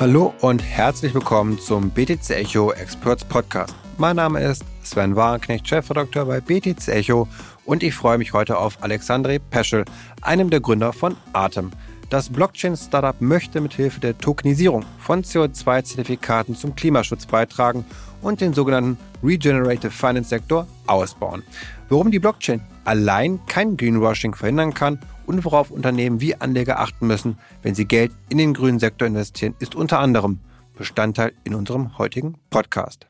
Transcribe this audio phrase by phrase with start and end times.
[0.00, 3.74] Hallo und herzlich willkommen zum BTC Echo Experts Podcast.
[3.96, 7.26] Mein Name ist Sven Warenknecht, Chefredakteur bei BTC Echo
[7.64, 9.84] und ich freue mich heute auf Alexandre Peschel,
[10.22, 11.72] einem der Gründer von Atem.
[12.10, 17.84] Das Blockchain-Startup möchte mithilfe der Tokenisierung von CO2-Zertifikaten zum Klimaschutz beitragen
[18.22, 21.42] und den sogenannten Regenerative Finance Sektor ausbauen.
[21.88, 27.38] Warum die Blockchain allein kein Greenwashing verhindern kann und worauf Unternehmen wie Anleger achten müssen,
[27.62, 30.40] wenn sie Geld in den grünen Sektor investieren, ist unter anderem
[30.76, 33.06] Bestandteil in unserem heutigen Podcast.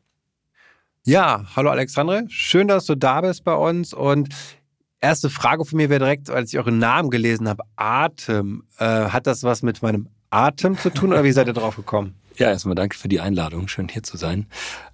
[1.04, 4.28] Ja, hallo Alexandre, schön, dass du da bist bei uns und
[5.00, 8.64] erste Frage von mir wäre direkt, als ich euren Namen gelesen habe, Atem.
[8.78, 12.16] Äh, hat das was mit meinem Atem zu tun oder wie seid ihr drauf gekommen?
[12.38, 13.66] Ja, erstmal danke für die Einladung.
[13.66, 14.46] Schön hier zu sein.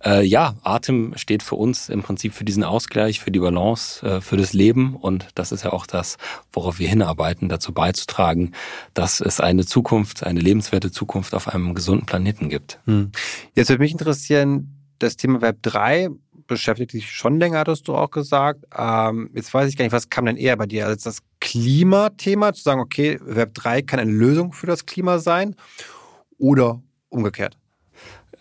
[0.02, 4.20] Äh, ja, Atem steht für uns im Prinzip für diesen Ausgleich, für die Balance, äh,
[4.22, 4.96] für das Leben.
[4.96, 6.16] Und das ist ja auch das,
[6.54, 8.52] worauf wir hinarbeiten, dazu beizutragen,
[8.94, 12.80] dass es eine Zukunft, eine lebenswerte Zukunft auf einem gesunden Planeten gibt.
[12.86, 13.12] Hm.
[13.54, 16.08] Jetzt würde mich interessieren, das Thema Web 3
[16.46, 18.64] beschäftigt dich schon länger, hattest du auch gesagt.
[18.74, 20.86] Ähm, jetzt weiß ich gar nicht, was kam denn eher bei dir?
[20.86, 25.56] Also das Klimathema, zu sagen, okay, Web 3 kann eine Lösung für das Klima sein
[26.38, 26.82] oder
[27.14, 27.56] umgekehrt?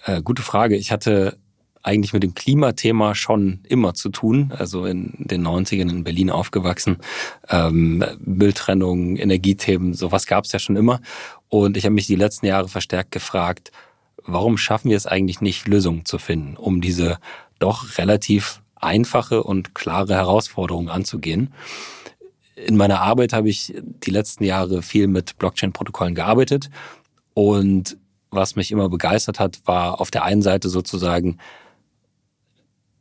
[0.05, 0.75] Äh, gute Frage.
[0.75, 1.37] Ich hatte
[1.83, 6.97] eigentlich mit dem Klimathema schon immer zu tun, also in den 90ern in Berlin aufgewachsen.
[7.49, 11.01] Ähm, Mülltrennung, Energiethemen, sowas gab es ja schon immer.
[11.49, 13.71] Und ich habe mich die letzten Jahre verstärkt gefragt,
[14.25, 17.19] warum schaffen wir es eigentlich nicht, Lösungen zu finden, um diese
[17.59, 21.53] doch relativ einfache und klare Herausforderung anzugehen.
[22.55, 26.69] In meiner Arbeit habe ich die letzten Jahre viel mit Blockchain-Protokollen gearbeitet
[27.33, 27.97] und
[28.33, 31.37] was mich immer begeistert hat, war auf der einen Seite sozusagen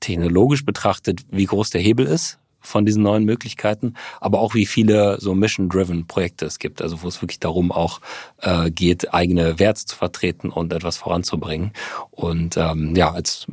[0.00, 5.20] technologisch betrachtet, wie groß der Hebel ist von diesen neuen Möglichkeiten, aber auch wie viele
[5.20, 8.00] so Mission-Driven Projekte es gibt, also wo es wirklich darum auch
[8.40, 11.72] äh, geht, eigene Werte zu vertreten und etwas voranzubringen.
[12.12, 13.46] Und ähm, ja, als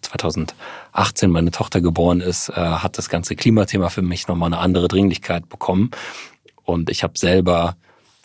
[0.00, 4.88] 2018 meine Tochter geboren ist, äh, hat das ganze Klimathema für mich nochmal eine andere
[4.88, 5.90] Dringlichkeit bekommen.
[6.64, 7.76] Und ich habe selber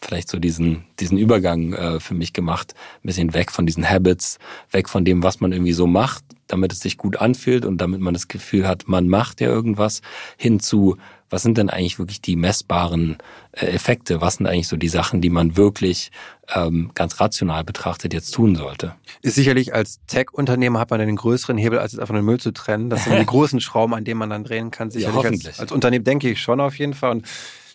[0.02, 2.74] vielleicht so diesen, diesen Übergang äh, für mich gemacht,
[3.04, 4.40] ein bisschen weg von diesen Habits,
[4.72, 8.02] weg von dem, was man irgendwie so macht, damit es sich gut anfühlt und damit
[8.02, 10.02] man das Gefühl hat, man macht ja irgendwas,
[10.38, 10.98] hin zu,
[11.30, 13.18] was sind denn eigentlich wirklich die messbaren
[13.52, 16.12] äh, Effekte, was sind eigentlich so die Sachen, die man wirklich
[16.54, 18.96] ähm, ganz rational betrachtet jetzt tun sollte.
[19.22, 22.52] Ist sicherlich als Tech-Unternehmer hat man einen größeren Hebel, als jetzt einfach den Müll zu
[22.52, 22.90] trennen.
[22.90, 24.90] Das sind die großen Schrauben, an denen man dann drehen kann.
[24.90, 27.12] Sicherlich ja, als, als Unternehmen denke ich schon auf jeden Fall.
[27.12, 27.28] Und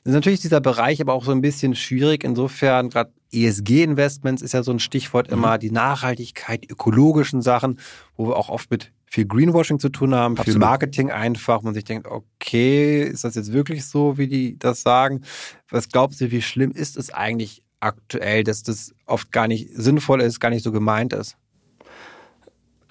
[0.04, 2.24] ist natürlich dieser Bereich aber auch so ein bisschen schwierig.
[2.24, 5.60] Insofern, gerade ESG-Investments ist ja so ein Stichwort immer, mhm.
[5.60, 7.80] die Nachhaltigkeit, ökologischen Sachen,
[8.16, 10.54] wo wir auch oft mit viel Greenwashing zu tun haben, Absolut.
[10.54, 14.82] viel Marketing einfach, man sich denkt, okay, ist das jetzt wirklich so, wie die das
[14.82, 15.22] sagen?
[15.70, 20.20] Was glaubst du, wie schlimm ist es eigentlich aktuell, dass das oft gar nicht sinnvoll
[20.20, 21.36] ist, gar nicht so gemeint ist?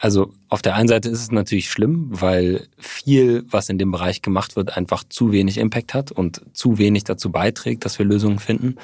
[0.04, 4.22] Also auf der einen Seite ist es natürlich schlimm, weil viel, was in dem Bereich
[4.22, 8.40] gemacht wird, einfach zu wenig Impact hat und zu wenig dazu beiträgt, dass wir Lösungen
[8.40, 8.76] finden.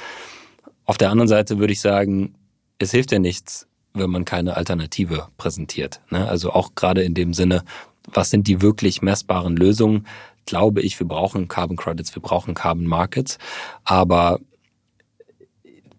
[0.85, 2.35] Auf der anderen Seite würde ich sagen,
[2.78, 6.00] es hilft ja nichts, wenn man keine Alternative präsentiert.
[6.09, 6.25] Ne?
[6.25, 7.66] Also auch gerade in dem Sinne,
[8.07, 10.07] was sind die wirklich messbaren Lösungen?
[10.46, 13.40] Glaube ich, wir brauchen Carbon Credits, wir brauchen Carbon Markets.
[13.84, 14.40] Aber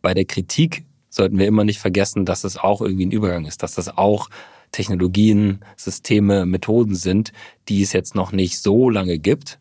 [0.01, 3.63] bei der Kritik sollten wir immer nicht vergessen, dass es auch irgendwie ein Übergang ist,
[3.63, 4.31] dass das auch
[4.73, 7.33] Technologien, Systeme, Methoden sind,
[7.69, 9.59] die es jetzt noch nicht so lange gibt.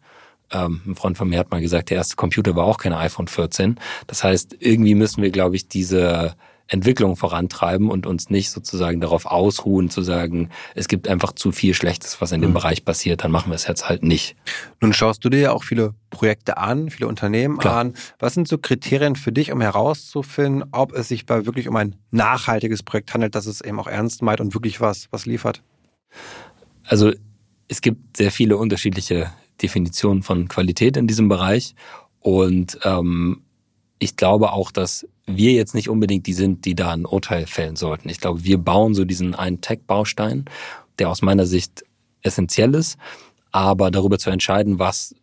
[0.51, 3.27] Ähm, ein Freund von mir hat mal gesagt, der erste Computer war auch kein iPhone
[3.27, 3.79] 14.
[4.07, 6.35] Das heißt, irgendwie müssen wir, glaube ich, diese
[6.69, 11.73] Entwicklung vorantreiben und uns nicht sozusagen darauf ausruhen, zu sagen, es gibt einfach zu viel
[11.73, 12.55] Schlechtes, was in dem mhm.
[12.55, 14.35] Bereich passiert, dann machen wir es jetzt halt nicht.
[14.79, 17.79] Nun schaust du dir ja auch viele Projekte an, viele Unternehmen Klar.
[17.79, 17.93] an.
[18.19, 21.95] Was sind so Kriterien für dich, um herauszufinden, ob es sich bei wirklich um ein
[22.11, 25.63] nachhaltiges Projekt handelt, dass es eben auch ernst meint und wirklich was, was liefert?
[26.85, 27.11] Also
[27.67, 29.31] es gibt sehr viele unterschiedliche
[29.61, 31.75] Definitionen von Qualität in diesem Bereich
[32.19, 33.41] und ähm,
[33.99, 37.75] ich glaube auch, dass wir jetzt nicht unbedingt die sind, die da ein Urteil fällen
[37.75, 38.09] sollten.
[38.09, 40.45] Ich glaube, wir bauen so diesen einen Tech-Baustein,
[40.97, 41.83] der aus meiner Sicht
[42.21, 42.97] essentiell ist,
[43.51, 45.15] aber darüber zu entscheiden, was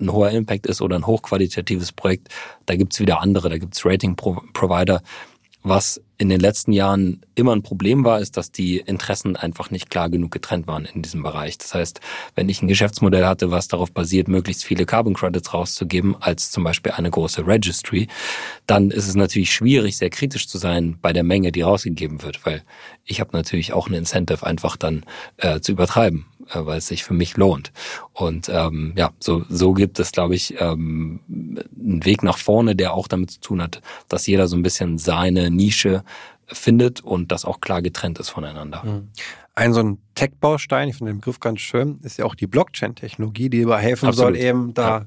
[0.00, 2.28] ein hoher Impact ist oder ein hochqualitatives Projekt,
[2.66, 5.02] da gibt's wieder andere, da gibt's Rating-Provider,
[5.62, 9.88] was in den letzten Jahren immer ein Problem war, ist, dass die Interessen einfach nicht
[9.88, 11.58] klar genug getrennt waren in diesem Bereich.
[11.58, 12.00] Das heißt,
[12.34, 16.64] wenn ich ein Geschäftsmodell hatte, was darauf basiert, möglichst viele Carbon Credits rauszugeben, als zum
[16.64, 18.08] Beispiel eine große Registry,
[18.66, 22.44] dann ist es natürlich schwierig, sehr kritisch zu sein bei der Menge, die rausgegeben wird,
[22.44, 22.64] weil
[23.04, 25.04] ich habe natürlich auch ein Incentive, einfach dann
[25.36, 27.72] äh, zu übertreiben äh, weil es sich für mich lohnt.
[28.12, 32.94] Und ähm, ja, so, so gibt es, glaube ich, ähm, einen Weg nach vorne, der
[32.94, 36.04] auch damit zu tun hat, dass jeder so ein bisschen seine Nische
[36.46, 38.82] findet und das auch klar getrennt ist voneinander.
[38.84, 39.08] Mhm.
[39.54, 43.50] Ein so ein Tech-Baustein, ich finde den Begriff ganz schön, ist ja auch die Blockchain-Technologie,
[43.50, 44.36] die über helfen Absolut.
[44.36, 45.06] soll, eben da ja.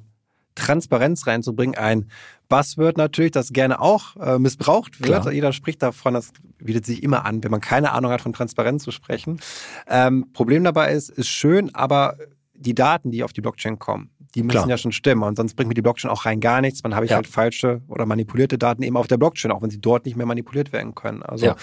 [0.55, 1.75] Transparenz reinzubringen.
[1.75, 2.09] Ein
[2.51, 5.21] Buzzword natürlich, das gerne auch äh, missbraucht wird.
[5.21, 5.31] Klar.
[5.31, 8.83] Jeder spricht davon, das bietet sich immer an, wenn man keine Ahnung hat, von Transparenz
[8.83, 9.39] zu sprechen.
[9.87, 12.17] Ähm, Problem dabei ist, ist schön, aber
[12.53, 14.69] die Daten, die auf die Blockchain kommen, die müssen Klar.
[14.69, 15.23] ja schon stimmen.
[15.23, 16.81] Und sonst bringt mir die Blockchain auch rein gar nichts.
[16.81, 17.17] Dann habe ich ja.
[17.17, 20.25] halt falsche oder manipulierte Daten eben auf der Blockchain, auch wenn sie dort nicht mehr
[20.25, 21.23] manipuliert werden können.
[21.23, 21.55] Also ja.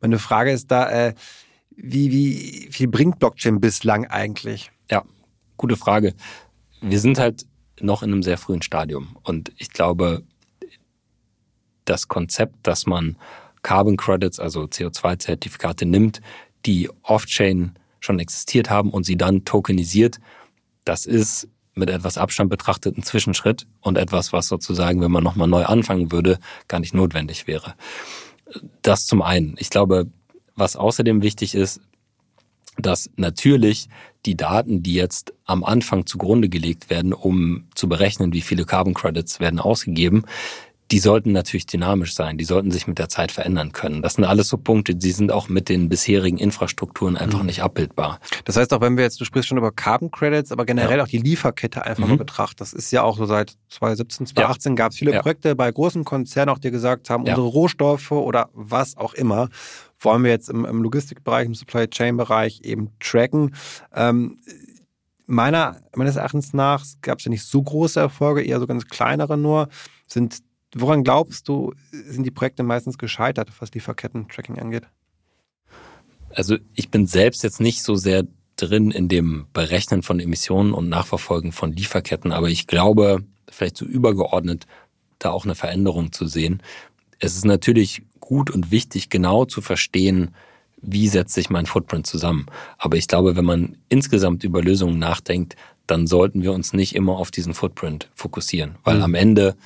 [0.00, 1.14] meine Frage ist da, äh,
[1.76, 4.70] wie, wie viel bringt Blockchain bislang eigentlich?
[4.90, 5.02] Ja,
[5.56, 6.14] gute Frage.
[6.80, 7.46] Wir sind halt
[7.80, 9.16] noch in einem sehr frühen Stadium.
[9.22, 10.22] Und ich glaube,
[11.84, 13.16] das Konzept, dass man
[13.62, 16.20] Carbon Credits, also CO2-Zertifikate nimmt,
[16.66, 20.18] die off-chain schon existiert haben und sie dann tokenisiert,
[20.84, 25.48] das ist mit etwas Abstand betrachtet ein Zwischenschritt und etwas, was sozusagen, wenn man nochmal
[25.48, 26.38] neu anfangen würde,
[26.68, 27.74] gar nicht notwendig wäre.
[28.82, 29.56] Das zum einen.
[29.58, 30.06] Ich glaube,
[30.54, 31.80] was außerdem wichtig ist,
[32.78, 33.88] dass natürlich
[34.26, 38.94] die Daten, die jetzt am Anfang zugrunde gelegt werden, um zu berechnen, wie viele Carbon
[38.94, 40.24] Credits werden ausgegeben,
[40.94, 44.00] die sollten natürlich dynamisch sein, die sollten sich mit der Zeit verändern können.
[44.00, 47.46] Das sind alles so Punkte, die sind auch mit den bisherigen Infrastrukturen einfach mhm.
[47.46, 48.20] nicht abbildbar.
[48.44, 51.02] Das heißt auch, wenn wir jetzt, du sprichst schon über Carbon Credits, aber generell ja.
[51.02, 52.10] auch die Lieferkette einfach mhm.
[52.10, 52.60] mal betrachtet.
[52.60, 54.76] Das ist ja auch so seit 2017, 2018 ja.
[54.76, 55.20] gab es viele ja.
[55.20, 59.48] Projekte bei großen Konzernen auch, die gesagt haben, unsere Rohstoffe oder was auch immer
[59.98, 63.56] wollen wir jetzt im, im Logistikbereich, im Supply Chain Bereich eben tracken.
[63.92, 64.38] Ähm,
[65.26, 69.36] meiner, meines Erachtens nach gab es ja nicht so große Erfolge, eher so ganz kleinere
[69.36, 69.68] nur.
[70.06, 70.38] Sind
[70.74, 74.84] Woran glaubst du, sind die Projekte meistens gescheitert, was Lieferketten-Tracking angeht?
[76.30, 78.24] Also ich bin selbst jetzt nicht so sehr
[78.56, 83.84] drin in dem Berechnen von Emissionen und Nachverfolgen von Lieferketten, aber ich glaube, vielleicht so
[83.84, 84.66] übergeordnet
[85.18, 86.62] da auch eine Veränderung zu sehen.
[87.18, 90.34] Es ist natürlich gut und wichtig, genau zu verstehen,
[90.82, 92.46] wie setzt sich mein Footprint zusammen.
[92.78, 95.56] Aber ich glaube, wenn man insgesamt über Lösungen nachdenkt,
[95.86, 99.02] dann sollten wir uns nicht immer auf diesen Footprint fokussieren, weil mhm.
[99.02, 99.56] am Ende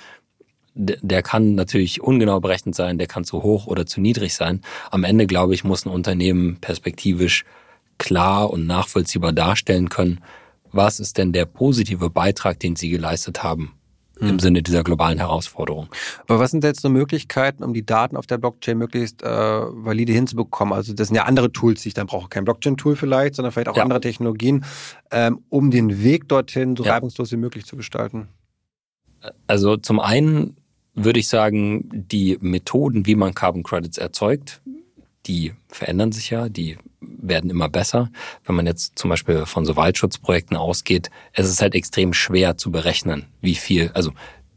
[0.74, 4.62] der kann natürlich ungenau berechnet sein, der kann zu hoch oder zu niedrig sein.
[4.90, 7.44] Am Ende, glaube ich, muss ein Unternehmen perspektivisch
[7.98, 10.20] klar und nachvollziehbar darstellen können,
[10.70, 13.78] was ist denn der positive Beitrag, den sie geleistet haben
[14.20, 14.38] im hm.
[14.38, 15.88] Sinne dieser globalen Herausforderung.
[16.26, 20.12] Aber was sind jetzt so Möglichkeiten, um die Daten auf der Blockchain möglichst äh, valide
[20.12, 20.74] hinzubekommen?
[20.74, 22.28] Also das sind ja andere Tools, die ich dann brauche.
[22.28, 23.82] Kein Blockchain-Tool vielleicht, sondern vielleicht auch ja.
[23.82, 24.64] andere Technologien,
[25.10, 26.94] ähm, um den Weg dorthin so ja.
[26.94, 28.28] reibungslos wie möglich zu gestalten.
[29.46, 30.56] Also zum einen
[31.04, 34.60] würde ich sagen, die Methoden, wie man Carbon Credits erzeugt,
[35.26, 38.10] die verändern sich ja, die werden immer besser.
[38.44, 42.70] Wenn man jetzt zum Beispiel von so Waldschutzprojekten ausgeht, es ist halt extrem schwer zu
[42.70, 44.12] berechnen, wie viel, also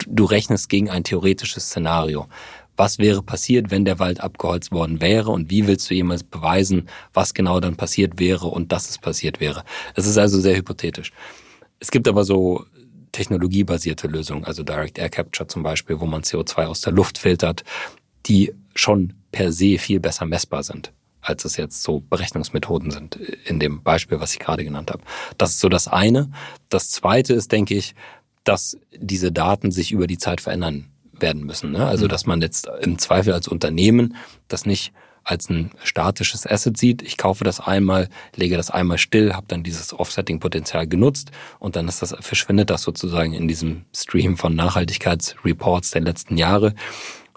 [0.08, 2.28] du rechnest gegen ein theoretisches Szenario.
[2.78, 6.88] Was wäre passiert, wenn der Wald abgeholzt worden wäre und wie willst du jemals beweisen,
[7.14, 9.64] was genau dann passiert wäre und dass es passiert wäre?
[9.96, 11.12] Es ist also sehr hypothetisch.
[11.80, 12.66] Es gibt aber so
[13.12, 17.64] technologiebasierte Lösungen, also Direct Air Capture zum Beispiel, wo man CO2 aus der Luft filtert,
[18.26, 20.92] die schon per se viel besser messbar sind,
[21.22, 25.04] als es jetzt so Berechnungsmethoden sind in dem Beispiel, was ich gerade genannt habe.
[25.38, 26.32] Das ist so das eine.
[26.70, 27.96] Das zweite ist, denke ich,
[28.44, 31.72] dass diese Daten sich über die Zeit verändern werden müssen.
[31.72, 31.86] Ne?
[31.86, 32.10] Also, mhm.
[32.10, 34.16] dass man jetzt im Zweifel als Unternehmen
[34.48, 37.02] das nicht als ein statisches Asset sieht.
[37.02, 41.88] Ich kaufe das einmal, lege das einmal still, habe dann dieses Offsetting-Potenzial genutzt und dann
[41.88, 46.74] ist das, verschwindet das sozusagen in diesem Stream von Nachhaltigkeitsreports der letzten Jahre,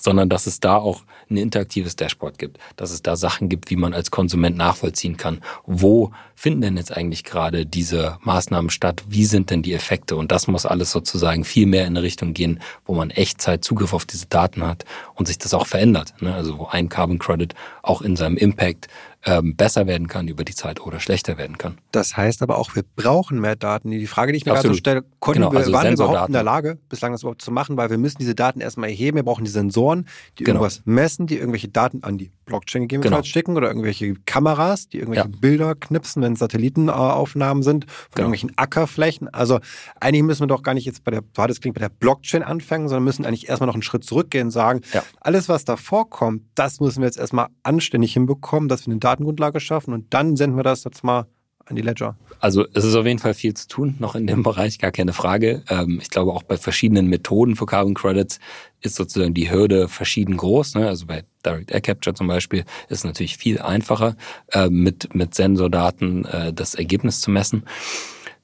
[0.05, 3.77] sondern dass es da auch ein interaktives Dashboard gibt, dass es da Sachen gibt, wie
[3.77, 5.41] man als Konsument nachvollziehen kann.
[5.65, 9.03] Wo finden denn jetzt eigentlich gerade diese Maßnahmen statt?
[9.09, 10.17] Wie sind denn die Effekte?
[10.17, 13.95] Und das muss alles sozusagen viel mehr in eine Richtung gehen, wo man Echtzeit Zugriff
[13.95, 14.85] auf diese Daten hat
[15.15, 16.13] und sich das auch verändert.
[16.21, 16.35] Ne?
[16.35, 18.89] Also wo ein Carbon Credit auch in seinem Impact
[19.27, 21.79] ähm, besser werden kann über die Zeit oder schlechter werden kann.
[21.93, 23.91] Das heißt aber auch, wir brauchen mehr Daten.
[23.91, 26.29] Die Frage, die ich mir gerade so stelle, konnten genau, wir, also waren wir überhaupt
[26.29, 29.17] in der Lage, bislang das überhaupt zu machen, weil wir müssen diese Daten erstmal erheben.
[29.17, 30.07] Wir brauchen die Sensoren,
[30.39, 30.61] die genau.
[30.61, 33.33] irgendwas messen, die irgendwelche Daten an die Blockchain gegebenenfalls genau.
[33.33, 35.37] schicken oder irgendwelche Kameras, die irgendwelche ja.
[35.41, 38.27] Bilder knipsen, wenn Satellitenaufnahmen sind von genau.
[38.27, 39.33] irgendwelchen Ackerflächen.
[39.33, 39.61] Also
[40.01, 42.89] eigentlich müssen wir doch gar nicht jetzt bei der, das klingt, bei der Blockchain anfangen,
[42.89, 45.03] sondern müssen eigentlich erstmal noch einen Schritt zurückgehen und sagen, ja.
[45.21, 49.61] alles, was da vorkommt, das müssen wir jetzt erstmal anständig hinbekommen, dass wir eine Datengrundlage
[49.61, 51.27] schaffen und dann senden wir das jetzt mal
[51.67, 52.17] an die Ledger?
[52.41, 55.13] Also es ist auf jeden Fall viel zu tun, noch in dem Bereich, gar keine
[55.13, 55.63] Frage.
[55.69, 58.39] Ähm, ich glaube auch bei verschiedenen Methoden für Carbon Credits
[58.81, 60.75] ist sozusagen die Hürde verschieden groß.
[60.75, 60.87] Ne?
[60.87, 64.17] Also bei Direct Air Capture zum Beispiel ist es natürlich viel einfacher,
[64.53, 67.65] äh, mit, mit Sensordaten äh, das Ergebnis zu messen.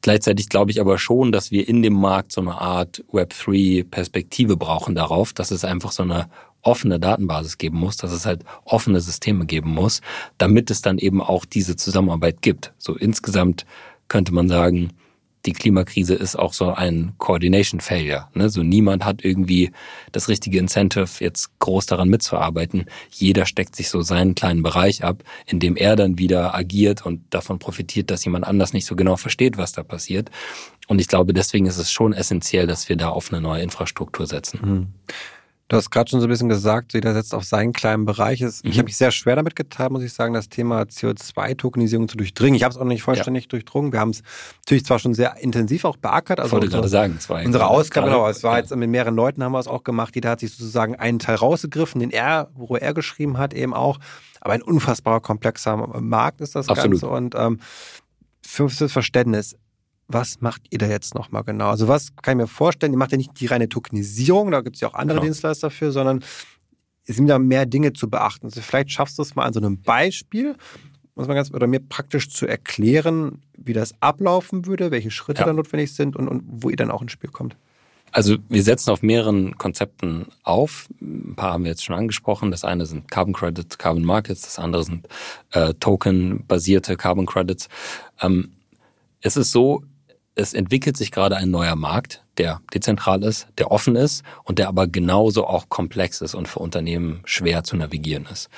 [0.03, 4.95] Gleichzeitig glaube ich aber schon, dass wir in dem Markt so eine Art Web3-Perspektive brauchen
[4.95, 6.31] darauf, dass es einfach so eine
[6.63, 10.01] offene Datenbasis geben muss, dass es halt offene Systeme geben muss,
[10.39, 12.73] damit es dann eben auch diese Zusammenarbeit gibt.
[12.79, 13.67] So insgesamt
[14.09, 14.91] könnte man sagen,
[15.47, 18.29] die Klimakrise ist auch so ein Coordination Failure.
[18.35, 18.51] Ne?
[18.51, 19.71] So niemand hat irgendwie
[20.13, 22.85] das richtige Incentive, jetzt groß daran mitzuarbeiten.
[23.11, 27.23] Jeder steckt sich so seinen kleinen Bereich ab, in dem er dann wieder agiert und
[27.31, 30.31] davon profitiert, dass jemand anders nicht so genau versteht, was da passiert.
[30.89, 34.27] Und ich glaube, deswegen ist es schon essentiell, dass wir da auf eine neue Infrastruktur
[34.27, 34.61] setzen.
[34.63, 34.87] Mhm.
[35.71, 38.41] Du hast gerade schon so ein bisschen gesagt, jeder setzt auf seinen kleinen Bereich.
[38.41, 38.73] Ich mhm.
[38.73, 42.57] habe mich sehr schwer damit getan, muss ich sagen, das Thema CO2-Tokenisierung zu durchdringen.
[42.57, 43.51] Ich habe es auch noch nicht vollständig ja.
[43.51, 43.93] durchdrungen.
[43.93, 44.25] Wir haben es
[44.67, 46.41] natürlich zwar schon sehr intensiv auch beackert.
[46.41, 47.47] Also ich wollte unsere, gerade sagen, zwei.
[47.47, 48.59] Unsere Ausgabe, genau, es war ja.
[48.59, 50.17] jetzt mit mehreren Leuten haben wir es auch gemacht.
[50.17, 54.01] Jeder hat sich sozusagen einen Teil rausgegriffen, den er, wo er geschrieben hat, eben auch.
[54.41, 57.01] Aber ein unfassbar komplexer Markt ist das Absolut.
[57.01, 57.09] Ganze.
[57.09, 57.61] Und ähm,
[58.45, 59.55] fünftes Verständnis
[60.13, 61.71] was macht ihr da jetzt nochmal genau?
[61.71, 62.93] Also was kann ich mir vorstellen?
[62.93, 65.27] Ihr macht ja nicht die reine Tokenisierung, da gibt es ja auch andere genau.
[65.27, 66.25] Dienstleister für, sondern
[67.07, 68.47] es sind da mehr Dinge zu beachten.
[68.47, 70.57] Also vielleicht schaffst du es mal an so einem Beispiel,
[71.15, 75.47] muss man ganz oder mir praktisch zu erklären, wie das ablaufen würde, welche Schritte ja.
[75.47, 77.57] da notwendig sind und, und wo ihr dann auch ins Spiel kommt.
[78.13, 80.89] Also wir setzen auf mehreren Konzepten auf.
[81.01, 82.51] Ein paar haben wir jetzt schon angesprochen.
[82.51, 85.07] Das eine sind Carbon Credits, Carbon Markets, das andere sind
[85.53, 87.69] äh, Token-basierte Carbon Credits.
[88.21, 88.51] Ähm,
[89.21, 89.85] es ist so,
[90.41, 94.69] es entwickelt sich gerade ein neuer Markt, der dezentral ist, der offen ist und der
[94.69, 98.49] aber genauso auch komplex ist und für Unternehmen schwer zu navigieren ist.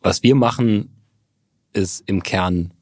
[0.00, 0.90] Was wir machen,
[1.72, 2.72] ist im Kern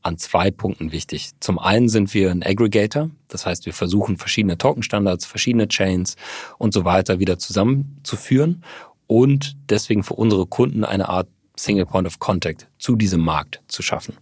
[0.00, 1.32] an zwei Punkten wichtig.
[1.40, 6.16] Zum einen sind wir ein Aggregator, das heißt, wir versuchen verschiedene Token-Standards, verschiedene Chains
[6.56, 8.64] und so weiter wieder zusammenzuführen
[9.06, 13.82] und deswegen für unsere Kunden eine Art Single Point of Contact zu diesem Markt zu
[13.82, 14.16] schaffen.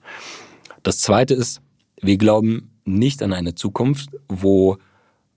[0.83, 1.61] Das zweite ist,
[2.01, 4.79] wir glauben, nicht an eine Zukunft, wo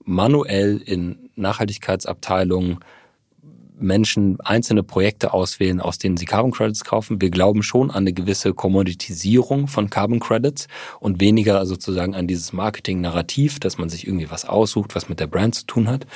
[0.04, 2.78] manuell in Nachhaltigkeitsabteilungen
[3.80, 7.20] Menschen einzelne Projekte auswählen, aus denen sie Carbon Credits kaufen.
[7.20, 10.66] Wir glauben schon an eine gewisse Kommoditisierung von Carbon Credits
[11.00, 15.26] und weniger sozusagen an dieses Marketing-Narrativ, dass man sich irgendwie was aussucht, was mit der
[15.26, 16.06] Brand zu tun hat.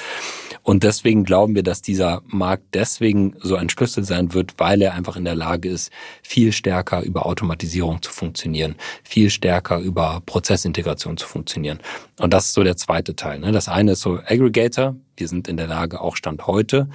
[0.62, 4.95] Und deswegen glauben wir, dass dieser Markt deswegen so ein Schlüssel sein wird, weil er
[4.95, 5.90] einfach in der Lage ist,
[6.23, 11.81] viel stärker über Automatisierung zu funktionieren, viel stärker über Prozessintegration zu funktionieren.
[12.21, 13.40] Und das ist so der zweite Teil.
[13.40, 13.52] Ne?
[13.52, 14.95] Das eine ist so Aggregator.
[15.16, 16.88] Wir sind in der Lage, auch Stand heute,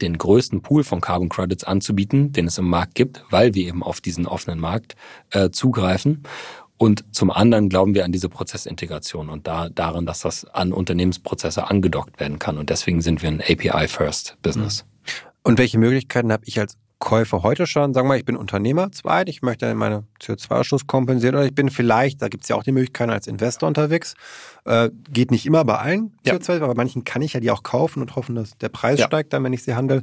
[0.00, 3.82] den größten Pool von Carbon Credits anzubieten, den es im Markt gibt, weil wir eben
[3.82, 4.96] auf diesen offenen Markt
[5.30, 6.24] äh, zugreifen.
[6.84, 11.70] Und zum anderen glauben wir an diese Prozessintegration und da, daran, dass das an Unternehmensprozesse
[11.70, 12.58] angedockt werden kann.
[12.58, 14.84] Und deswegen sind wir ein API-First-Business.
[15.42, 18.92] Und welche Möglichkeiten habe ich als Käufe heute schon, sagen wir mal, ich bin Unternehmer
[18.92, 22.62] zweit, ich möchte meine CO2-Ausstoß kompensieren oder ich bin vielleicht, da gibt es ja auch
[22.62, 24.12] die Möglichkeit als Investor unterwegs,
[24.66, 26.34] äh, geht nicht immer bei allen ja.
[26.34, 29.00] CO2, aber bei manchen kann ich ja die auch kaufen und hoffen, dass der Preis
[29.00, 29.06] ja.
[29.06, 30.02] steigt dann, wenn ich sie handle.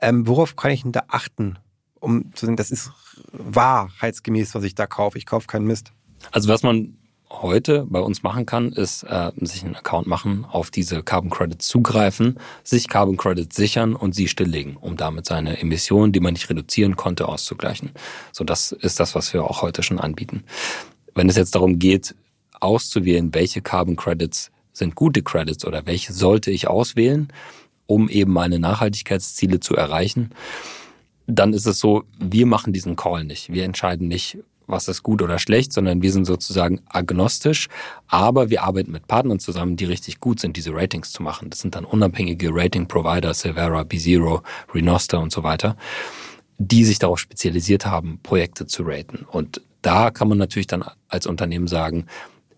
[0.00, 1.58] Ähm, worauf kann ich denn da achten,
[2.00, 2.90] um zu sagen, das ist
[3.32, 5.92] wahrheitsgemäß, was ich da kaufe, ich kaufe keinen Mist?
[6.30, 6.96] Also was man
[7.30, 11.66] heute bei uns machen kann, ist äh, sich einen Account machen, auf diese Carbon Credits
[11.66, 16.48] zugreifen, sich Carbon Credits sichern und sie stilllegen, um damit seine Emissionen, die man nicht
[16.50, 17.92] reduzieren konnte, auszugleichen.
[18.32, 20.44] So, das ist das, was wir auch heute schon anbieten.
[21.14, 22.14] Wenn es jetzt darum geht,
[22.60, 27.28] auszuwählen, welche Carbon Credits sind gute Credits oder welche sollte ich auswählen,
[27.86, 30.30] um eben meine Nachhaltigkeitsziele zu erreichen,
[31.26, 33.52] dann ist es so, wir machen diesen Call nicht.
[33.52, 34.38] Wir entscheiden nicht,
[34.72, 37.68] was ist gut oder schlecht, sondern wir sind sozusagen agnostisch,
[38.08, 41.50] aber wir arbeiten mit Partnern zusammen, die richtig gut sind, diese Ratings zu machen.
[41.50, 44.42] Das sind dann unabhängige Rating-Provider, Severa, B-Zero,
[44.74, 45.76] Renoster und so weiter,
[46.58, 49.26] die sich darauf spezialisiert haben, Projekte zu raten.
[49.30, 52.06] Und da kann man natürlich dann als Unternehmen sagen,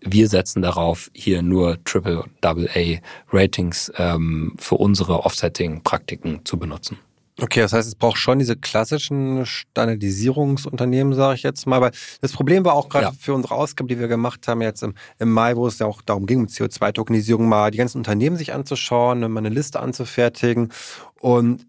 [0.01, 2.99] wir setzen darauf, hier nur Triple, Double A
[3.31, 6.97] Ratings ähm, für unsere Offsetting-Praktiken zu benutzen.
[7.41, 11.81] Okay, das heißt, es braucht schon diese klassischen Standardisierungsunternehmen, sage ich jetzt mal.
[11.81, 13.13] Weil das Problem war auch gerade ja.
[13.19, 16.01] für unsere Ausgabe, die wir gemacht haben jetzt im, im Mai, wo es ja auch
[16.01, 20.71] darum ging, um CO2-Tokenisierung mal die ganzen Unternehmen sich anzuschauen, mal eine Liste anzufertigen.
[21.19, 21.67] Und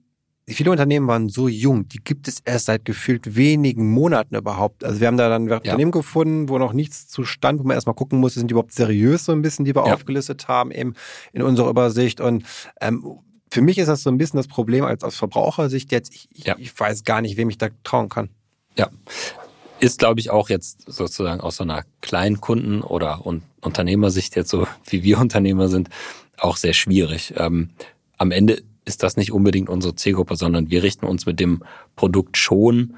[0.48, 4.84] viele Unternehmen waren so jung, die gibt es erst seit gefühlt wenigen Monaten überhaupt.
[4.84, 5.56] Also wir haben da dann ja.
[5.56, 8.72] Unternehmen gefunden, wo noch nichts zu stand, wo man erstmal gucken muss, sind die überhaupt
[8.72, 9.94] seriös so ein bisschen, die wir ja.
[9.94, 10.94] aufgelistet haben eben
[11.32, 12.20] in unserer Übersicht.
[12.20, 12.44] Und
[12.80, 13.18] ähm,
[13.50, 16.56] für mich ist das so ein bisschen das Problem als aus Verbrauchersicht jetzt, ich, ja.
[16.58, 18.28] ich weiß gar nicht, wem ich da trauen kann.
[18.76, 18.90] Ja.
[19.80, 23.24] ist, glaube ich, auch jetzt sozusagen aus so einer kleinen Kunden- oder
[23.60, 25.88] Unternehmersicht jetzt so, wie wir Unternehmer sind,
[26.38, 27.34] auch sehr schwierig.
[27.36, 27.70] Ähm,
[28.18, 31.62] am Ende ist das nicht unbedingt unsere Zielgruppe, sondern wir richten uns mit dem
[31.96, 32.96] Produkt schon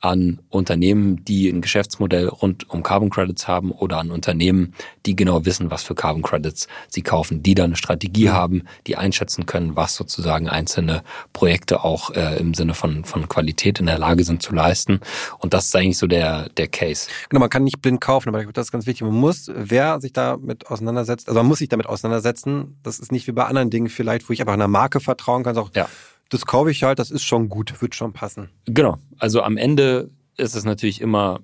[0.00, 4.74] an Unternehmen, die ein Geschäftsmodell rund um Carbon Credits haben oder an Unternehmen,
[5.06, 8.32] die genau wissen, was für Carbon Credits sie kaufen, die dann eine Strategie mhm.
[8.32, 11.02] haben, die einschätzen können, was sozusagen einzelne
[11.32, 15.00] Projekte auch äh, im Sinne von, von Qualität in der Lage sind zu leisten.
[15.38, 17.08] Und das ist eigentlich so der, der Case.
[17.28, 19.02] Genau, man kann nicht blind kaufen, aber das ist ganz wichtig.
[19.02, 22.78] Man muss, wer sich damit auseinandersetzt, also man muss sich damit auseinandersetzen.
[22.82, 25.58] Das ist nicht wie bei anderen Dingen vielleicht, wo ich einfach einer Marke vertrauen kann,
[25.58, 25.88] auch ja
[26.30, 28.48] das kaufe ich halt, das ist schon gut, wird schon passen.
[28.64, 28.96] Genau.
[29.18, 31.40] Also am Ende ist es natürlich immer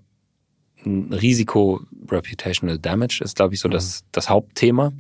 [0.85, 3.73] ein Risiko, Reputational Damage ist, glaube ich, so mhm.
[3.73, 4.93] das, das Hauptthema.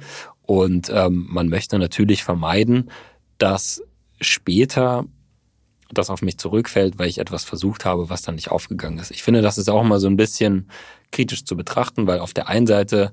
[0.43, 2.91] Und ähm, man möchte natürlich vermeiden,
[3.39, 3.83] dass
[4.21, 5.05] später
[5.93, 9.13] das auf mich zurückfällt, weil ich etwas versucht habe, was dann nicht aufgegangen ist.
[9.13, 10.69] Ich finde, das ist auch mal so ein bisschen
[11.13, 13.13] kritisch zu betrachten, weil auf der einen Seite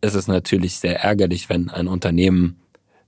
[0.00, 2.60] ist es natürlich sehr ärgerlich, wenn ein Unternehmen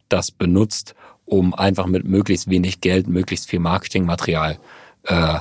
[0.09, 0.97] das benutzt,
[1.29, 4.59] um einfach mit möglichst wenig Geld möglichst viel Marketingmaterial
[5.05, 5.39] äh,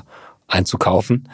[0.48, 1.30] einzukaufen.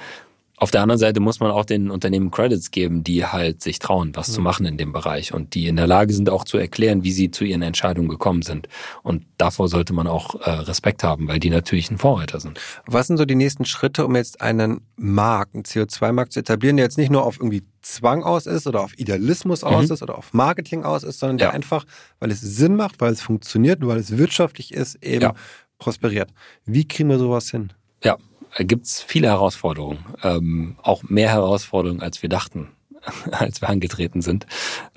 [0.58, 4.16] Auf der anderen Seite muss man auch den Unternehmen Credits geben, die halt sich trauen,
[4.16, 4.34] was mhm.
[4.34, 7.12] zu machen in dem Bereich und die in der Lage sind, auch zu erklären, wie
[7.12, 8.70] sie zu ihren Entscheidungen gekommen sind.
[9.02, 12.60] Und davor sollte man auch äh, Respekt haben, weil die natürlich ein Vorreiter sind.
[12.86, 16.86] Was sind so die nächsten Schritte, um jetzt einen Markt, einen CO2-Markt zu etablieren, der
[16.86, 19.94] jetzt nicht nur auf irgendwie Zwang aus ist oder auf Idealismus aus mhm.
[19.94, 21.54] ist oder auf Marketing aus ist, sondern der ja.
[21.54, 21.86] einfach,
[22.20, 25.34] weil es Sinn macht, weil es funktioniert, weil es wirtschaftlich ist, eben ja.
[25.80, 26.30] prosperiert.
[26.66, 27.74] Wie kriegen wir sowas hin?
[28.04, 28.18] Ja,
[28.60, 32.70] gibt es viele Herausforderungen, ähm, auch mehr Herausforderungen, als wir dachten,
[33.32, 34.46] als wir angetreten sind.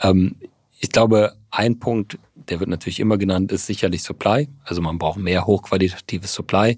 [0.00, 0.36] Ähm,
[0.78, 4.48] ich glaube, ein Punkt, der wird natürlich immer genannt, ist sicherlich Supply.
[4.64, 6.76] Also man braucht mehr hochqualitatives Supply.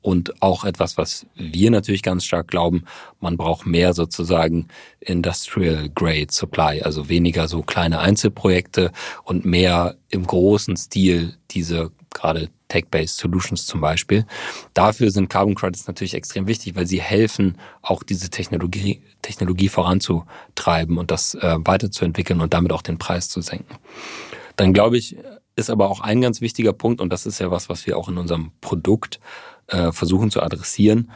[0.00, 2.84] Und auch etwas, was wir natürlich ganz stark glauben,
[3.20, 4.68] man braucht mehr sozusagen
[5.00, 12.50] Industrial Grade Supply, also weniger so kleine Einzelprojekte und mehr im großen Stil diese gerade
[12.74, 14.26] Tech-Based Solutions zum Beispiel.
[14.74, 20.98] Dafür sind Carbon Credits natürlich extrem wichtig, weil sie helfen, auch diese Technologie, Technologie voranzutreiben
[20.98, 23.76] und das äh, weiterzuentwickeln und damit auch den Preis zu senken.
[24.56, 25.16] Dann glaube ich,
[25.54, 28.08] ist aber auch ein ganz wichtiger Punkt, und das ist ja was, was wir auch
[28.08, 29.20] in unserem Produkt
[29.68, 31.12] äh, versuchen zu adressieren,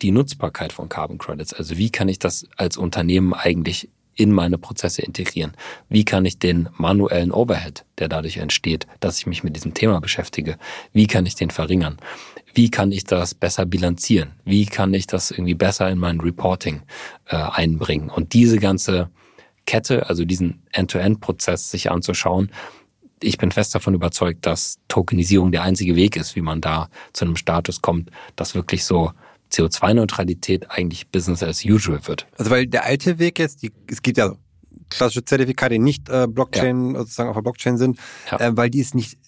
[0.00, 1.52] die Nutzbarkeit von Carbon Credits.
[1.52, 5.52] Also wie kann ich das als Unternehmen eigentlich in meine Prozesse integrieren?
[5.88, 10.00] Wie kann ich den manuellen Overhead, der dadurch entsteht, dass ich mich mit diesem Thema
[10.00, 10.56] beschäftige,
[10.92, 11.98] wie kann ich den verringern?
[12.54, 14.32] Wie kann ich das besser bilanzieren?
[14.44, 16.82] Wie kann ich das irgendwie besser in mein Reporting
[17.26, 18.08] äh, einbringen?
[18.08, 19.10] Und diese ganze
[19.66, 22.50] Kette, also diesen End-to-End-Prozess sich anzuschauen,
[23.22, 27.24] ich bin fest davon überzeugt, dass Tokenisierung der einzige Weg ist, wie man da zu
[27.24, 29.12] einem Status kommt, dass wirklich so
[29.52, 32.26] CO2-Neutralität eigentlich Business as usual wird.
[32.38, 34.34] Also weil der alte Weg jetzt, die, es gibt ja
[34.90, 37.00] klassische Zertifikate, die nicht äh, Blockchain, ja.
[37.00, 37.98] sozusagen auf der Blockchain sind,
[38.30, 38.38] ja.
[38.38, 39.18] äh, weil die ist nicht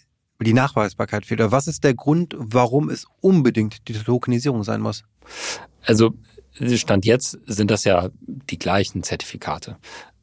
[0.41, 1.41] die Nachweisbarkeit fehlt.
[1.41, 5.05] Oder was ist der Grund, warum es unbedingt die Tokenisierung sein muss?
[5.85, 6.15] Also
[6.75, 9.77] Stand jetzt sind das ja die gleichen Zertifikate.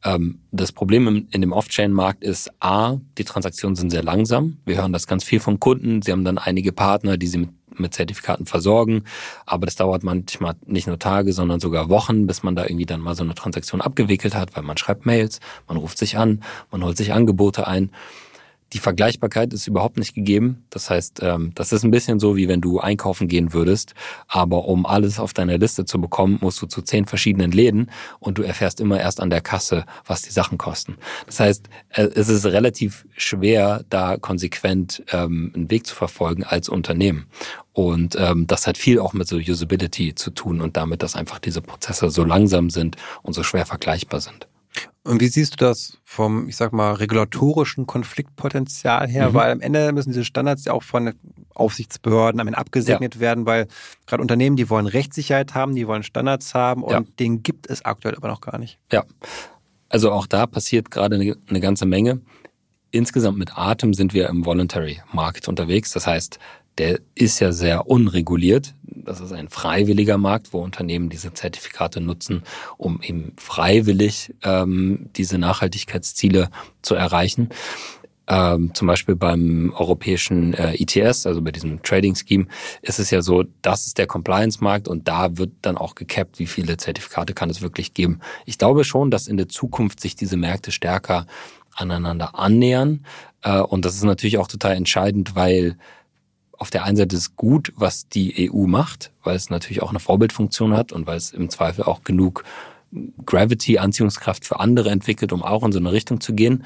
[0.04, 4.58] Ähm, das Problem in dem Off-Chain-Markt ist A, die Transaktionen sind sehr langsam.
[4.64, 6.02] Wir hören das ganz viel von Kunden.
[6.02, 9.04] Sie haben dann einige Partner, die sie mit mit Zertifikaten versorgen.
[9.44, 13.00] Aber das dauert manchmal nicht nur Tage, sondern sogar Wochen, bis man da irgendwie dann
[13.00, 16.82] mal so eine Transaktion abgewickelt hat, weil man schreibt Mails, man ruft sich an, man
[16.84, 17.90] holt sich Angebote ein.
[18.72, 20.64] Die Vergleichbarkeit ist überhaupt nicht gegeben.
[20.70, 23.94] Das heißt, ähm, das ist ein bisschen so, wie wenn du einkaufen gehen würdest,
[24.26, 28.38] aber um alles auf deiner Liste zu bekommen, musst du zu zehn verschiedenen Läden und
[28.38, 30.96] du erfährst immer erst an der Kasse, was die Sachen kosten.
[31.26, 36.68] Das heißt, äh, es ist relativ schwer, da konsequent ähm, einen Weg zu verfolgen als
[36.68, 37.26] Unternehmen.
[37.72, 41.38] Und ähm, das hat viel auch mit so Usability zu tun und damit, dass einfach
[41.38, 44.48] diese Prozesse so langsam sind und so schwer vergleichbar sind.
[45.06, 49.30] Und wie siehst du das vom, ich sag mal, regulatorischen Konfliktpotenzial her?
[49.30, 49.34] Mhm.
[49.34, 51.14] Weil am Ende müssen diese Standards ja auch von
[51.54, 53.20] Aufsichtsbehörden am Ende abgesegnet ja.
[53.20, 53.68] werden, weil
[54.06, 57.02] gerade Unternehmen, die wollen Rechtssicherheit haben, die wollen Standards haben und ja.
[57.20, 58.78] den gibt es aktuell aber noch gar nicht.
[58.92, 59.04] Ja.
[59.88, 62.20] Also auch da passiert gerade eine, eine ganze Menge.
[62.90, 65.92] Insgesamt mit Atem sind wir im Voluntary Market unterwegs.
[65.92, 66.38] Das heißt,
[66.78, 68.74] der ist ja sehr unreguliert.
[68.82, 72.42] Das ist ein freiwilliger Markt, wo Unternehmen diese Zertifikate nutzen,
[72.76, 76.50] um eben freiwillig ähm, diese Nachhaltigkeitsziele
[76.82, 77.50] zu erreichen.
[78.28, 82.48] Ähm, zum Beispiel beim europäischen äh, ETS, also bei diesem Trading Scheme,
[82.82, 86.46] ist es ja so, das ist der Compliance-Markt und da wird dann auch gecapped, wie
[86.46, 88.20] viele Zertifikate kann es wirklich geben.
[88.44, 91.26] Ich glaube schon, dass in der Zukunft sich diese Märkte stärker
[91.76, 93.06] aneinander annähern.
[93.42, 95.76] Äh, und das ist natürlich auch total entscheidend, weil
[96.58, 100.00] auf der einen Seite ist gut, was die EU macht, weil es natürlich auch eine
[100.00, 102.44] Vorbildfunktion hat und weil es im Zweifel auch genug
[103.24, 106.64] Gravity, Anziehungskraft für andere entwickelt, um auch in so eine Richtung zu gehen.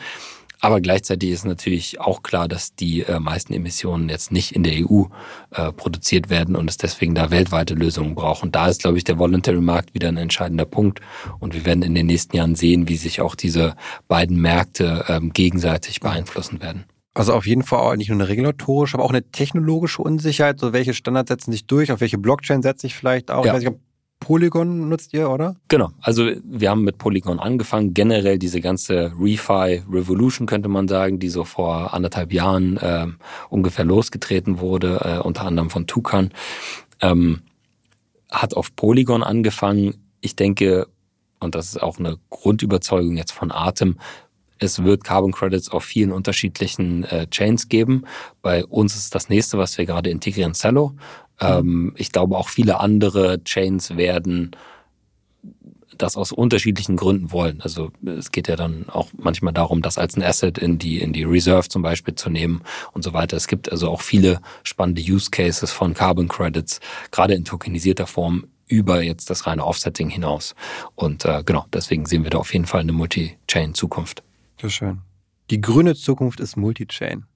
[0.62, 4.74] Aber gleichzeitig ist natürlich auch klar, dass die äh, meisten Emissionen jetzt nicht in der
[4.74, 5.05] EU
[5.53, 8.42] äh, produziert werden und es deswegen da weltweite Lösungen braucht.
[8.42, 11.00] Und da ist, glaube ich, der Voluntary Markt wieder ein entscheidender Punkt.
[11.38, 13.74] Und wir werden in den nächsten Jahren sehen, wie sich auch diese
[14.07, 16.85] beiden Märkte ähm, gegenseitig beeinflussen werden.
[17.12, 20.61] Also auf jeden Fall auch nicht nur eine regulatorische, aber auch eine technologische Unsicherheit.
[20.61, 23.44] So welche Standards setzen sich durch, auf welche Blockchain setze ich vielleicht auch.
[23.44, 23.53] Ja.
[23.53, 23.81] Ich weiß nicht,
[24.20, 25.57] Polygon nutzt ihr, oder?
[25.68, 25.90] Genau.
[26.01, 27.94] Also wir haben mit Polygon angefangen.
[27.94, 33.07] Generell diese ganze ReFi Revolution könnte man sagen, die so vor anderthalb Jahren äh,
[33.49, 36.31] ungefähr losgetreten wurde, äh, unter anderem von Tukan,
[37.01, 37.40] ähm,
[38.31, 39.94] hat auf Polygon angefangen.
[40.20, 40.87] Ich denke,
[41.40, 43.96] und das ist auch eine Grundüberzeugung jetzt von Atem,
[44.61, 48.05] es wird Carbon Credits auf vielen unterschiedlichen äh, Chains geben.
[48.42, 50.94] Bei uns ist das nächste, was wir gerade integrieren, Cello.
[51.40, 54.53] Ähm, ich glaube, auch viele andere Chains werden
[55.96, 57.61] das aus unterschiedlichen Gründen wollen.
[57.61, 61.12] Also es geht ja dann auch manchmal darum, das als ein Asset in die, in
[61.12, 63.37] die Reserve zum Beispiel zu nehmen und so weiter.
[63.37, 68.46] Es gibt also auch viele spannende Use Cases von Carbon Credits, gerade in tokenisierter Form
[68.66, 70.55] über jetzt das reine Offsetting hinaus.
[70.94, 74.23] Und äh, genau, deswegen sehen wir da auf jeden Fall eine Multi-Chain-Zukunft.
[74.61, 75.01] Sehr schön.
[75.51, 77.27] Die grüne Zukunft ist Multi-Chain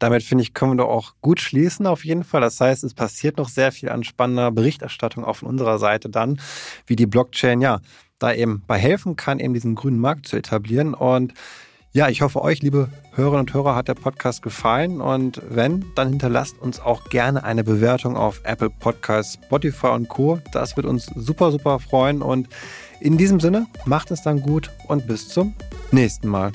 [0.00, 2.40] damit finde ich, können wir doch auch gut schließen auf jeden Fall.
[2.40, 6.40] Das heißt, es passiert noch sehr viel an spannender Berichterstattung auch von unserer Seite dann,
[6.86, 7.80] wie die Blockchain ja
[8.18, 10.94] da eben bei helfen kann, eben diesen grünen Markt zu etablieren.
[10.94, 11.34] Und
[11.92, 15.00] ja, ich hoffe, euch, liebe Hörerinnen und Hörer, hat der Podcast gefallen.
[15.00, 20.38] Und wenn, dann hinterlasst uns auch gerne eine Bewertung auf Apple Podcasts, Spotify und Co.
[20.52, 22.22] Das wird uns super, super freuen.
[22.22, 22.48] Und
[23.00, 25.54] in diesem Sinne, macht es dann gut und bis zum
[25.90, 26.52] nächsten Mal.